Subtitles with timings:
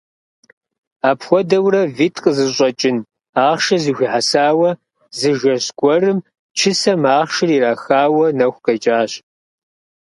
[1.09, 2.97] Апхуэдэурэ витӀ къызыщӀэкӀын
[3.47, 4.69] ахъшэ зэхуихьэсауэ,
[5.17, 6.19] зы жэщ гуэрым
[6.57, 9.11] чысэм ахъшэр ирахауэ нэху къекӀащ.